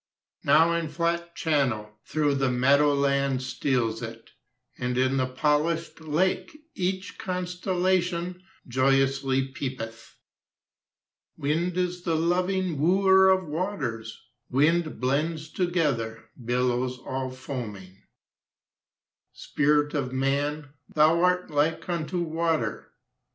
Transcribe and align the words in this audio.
Now, 0.43 0.73
in 0.73 0.89
flat 0.89 1.35
channel, 1.35 1.91
Through 2.07 2.33
the 2.33 2.49
meadowland 2.49 3.43
steals 3.43 4.01
it, 4.01 4.31
And 4.79 4.97
in 4.97 5.17
the 5.17 5.27
polish'd 5.27 5.99
lake 6.01 6.57
Each 6.73 7.19
constellation 7.19 8.41
Joyously 8.67 9.49
peepeth. 9.49 10.15
Wind 11.37 11.77
is 11.77 12.01
the 12.01 12.15
loving 12.15 12.79
Wooer 12.79 13.29
of 13.29 13.45
waters; 13.47 14.19
Wind 14.49 14.99
blends 14.99 15.51
together 15.51 16.31
Billows 16.43 16.97
all 16.97 17.29
foaming. 17.29 18.01
Spirit 19.33 19.93
of 19.93 20.11
man, 20.11 20.69
Thou 20.91 21.21
art 21.21 21.51
like 21.51 21.87
unto 21.89 22.21
water! 22.23 22.91